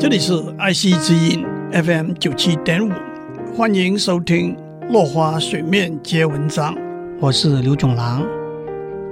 [0.00, 2.90] 这里是爱惜之音 FM 九七点五，
[3.54, 4.56] 欢迎收听
[4.88, 6.74] 《落花水面接文章》，
[7.20, 8.26] 我是刘总郎。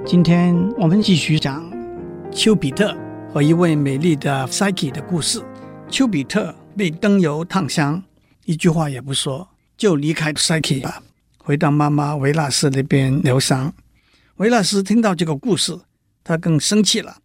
[0.03, 1.63] 今天我们继续讲
[2.31, 2.97] 丘比特
[3.31, 5.39] 和一位美丽的 Psyche 的故事。
[5.91, 8.01] 丘比特被灯油烫伤，
[8.45, 9.47] 一句话也不说，
[9.77, 11.03] 就离开 Psyche 了，
[11.37, 13.71] 回到妈妈维纳斯那边疗伤。
[14.37, 15.77] 维纳斯听到这个故事，
[16.23, 17.17] 他更生气了，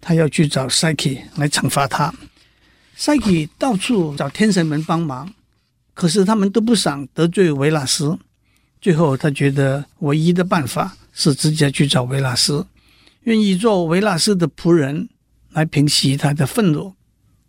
[0.00, 2.12] 他要去找 Psyche 来惩罚他。
[3.02, 5.34] Psyche 到处找天神们帮忙，
[5.92, 8.16] 可是他们都不想得罪维纳斯。
[8.80, 12.64] 最后，他觉得唯一的办法是直接去找维纳斯，
[13.24, 15.08] 愿意做维纳斯的仆人，
[15.50, 16.94] 来平息他的愤怒。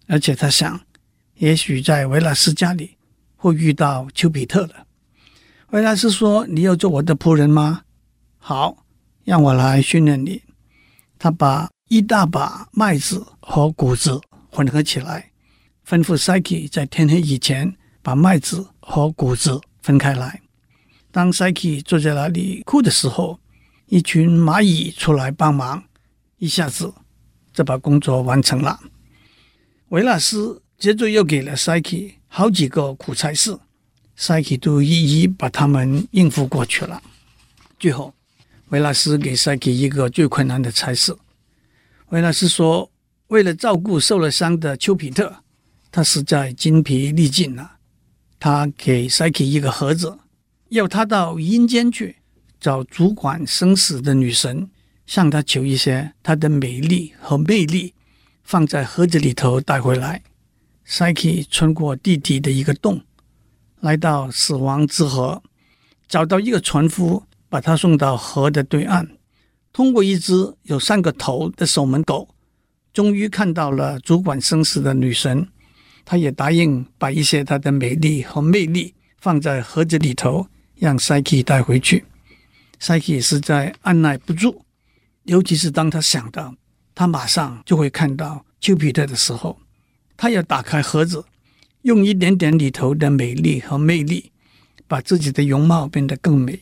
[0.08, 0.82] 而且他想，
[1.36, 2.98] 也许在维纳斯家里
[3.36, 4.88] 会遇到丘比特了。
[5.70, 7.84] 维纳斯说：“你要做我的仆人吗？
[8.40, 8.84] 好，
[9.24, 10.42] 让我来训练你。”
[11.20, 15.30] 他把一大把麦子和谷子混合起来。
[15.88, 20.42] 吩咐 Psyche 在天黑以前把麦子和谷子分开来。
[21.12, 23.40] 当 Psyche 坐在那里哭的时候，
[23.88, 25.84] 一群蚂蚁出来帮忙，
[26.38, 26.94] 一下子
[27.54, 28.80] 就把工作完成了。
[29.90, 33.60] 维纳斯接着又给了 Psyche 好几个苦差事
[34.18, 37.04] ，Psyche 都一一把他们应付过去了。
[37.78, 38.14] 最后，
[38.70, 41.16] 维纳斯给 Psyche 一个最困难的差事。
[42.10, 42.90] 维纳斯说
[43.28, 45.43] ：“为了照顾受了伤的丘比特。”
[45.96, 47.74] 他实在精疲力尽了。
[48.40, 50.18] 他给 Psyche 一个盒子，
[50.70, 52.16] 要他到阴间去
[52.60, 54.72] 找主管生死的女神，
[55.06, 57.94] 向她求一些她的美丽和魅力，
[58.44, 60.24] 放在盒子里头带回来。
[60.88, 63.04] Psyche 穿过地底的一个洞，
[63.80, 65.44] 来到死亡之河，
[66.08, 69.08] 找到一个船夫，把他送到河的对岸。
[69.72, 72.28] 通过一只有三个头的守门狗，
[72.92, 75.48] 终于看到了主管生死的女神。
[76.06, 82.06] 他也答应把一些她的美丽和魅力放在盒子里头，让 Psyche 带回去。
[82.80, 84.64] Psyche 实在按捺不住，
[85.24, 86.54] 尤其是当他想到
[86.94, 89.58] 他马上就会看到丘比特的时候，
[90.18, 91.24] 他要打开盒子，
[91.84, 94.32] 用一点点里头的美丽和魅力，
[94.88, 96.60] 把自己的容貌变得更美。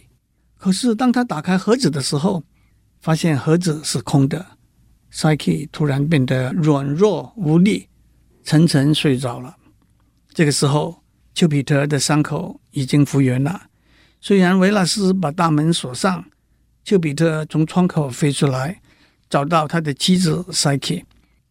[0.58, 2.44] 可是当他打开盒子的时候，
[3.00, 4.46] 发现盒子是空的
[5.12, 7.88] ，Psyche 突然变得软弱无力。
[8.44, 9.57] 沉沉睡着了。
[10.34, 11.03] 这个时候，
[11.34, 13.68] 丘比特的伤口已经复原了。
[14.19, 16.25] 虽然维纳斯把大门锁上，
[16.84, 18.81] 丘比特从窗口飞出来，
[19.29, 21.03] 找到他的妻子 Psyche，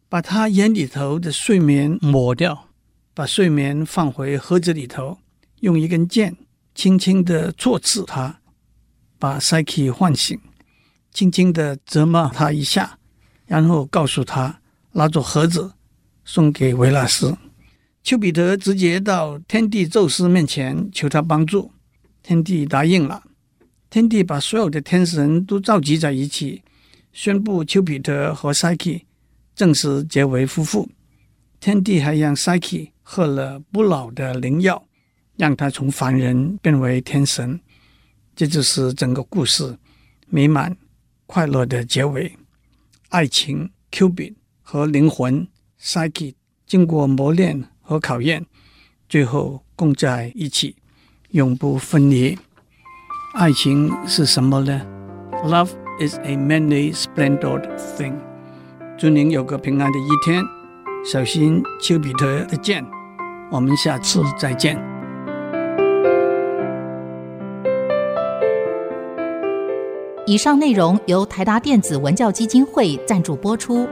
[0.08, 2.68] 把他眼里头的睡眠抹掉，
[3.14, 5.18] 把睡眠放回盒子里头，
[5.60, 6.36] 用一根箭
[6.74, 8.40] 轻轻地戳刺他，
[9.18, 10.38] 把 Psyche 唤醒，
[11.12, 12.98] 轻轻地责骂他一下，
[13.46, 14.60] 然后告诉他
[14.92, 15.72] 拿着盒子。
[16.32, 17.36] 送给维纳斯，
[18.04, 21.72] 丘比特直接到天帝宙斯面前求他帮助，
[22.22, 23.24] 天帝答应了。
[23.90, 26.62] 天帝把所有的天神都召集在一起，
[27.12, 29.02] 宣布丘比特和 Psyche
[29.56, 30.88] 正式结为夫妇。
[31.58, 34.86] 天帝还让 Psyche 喝了不老的灵药，
[35.36, 37.58] 让他从凡人变为天神。
[38.36, 39.76] 这就是整个故事
[40.28, 40.76] 美满
[41.26, 42.38] 快乐的结尾。
[43.08, 45.44] 爱情，Cupid 和灵魂。
[45.82, 46.34] Psyche
[46.66, 48.44] 经过磨练和考验，
[49.08, 50.76] 最后共在一起，
[51.30, 52.38] 永不分离。
[53.32, 54.86] 爱情是什么呢
[55.42, 58.14] ？Love is a many splendid thing。
[58.98, 60.44] 祝您有个平安的一天，
[61.02, 62.84] 小心丘比特的箭。
[63.50, 64.76] 我们下次再见。
[70.26, 73.88] 以上内容由台达电子文教基金会赞助播出。